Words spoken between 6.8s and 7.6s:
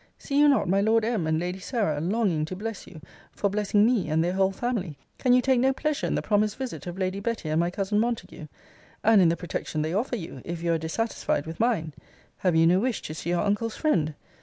of Lady Betty and